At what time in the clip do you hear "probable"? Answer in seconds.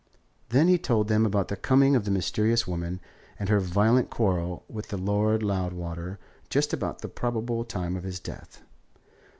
7.07-7.63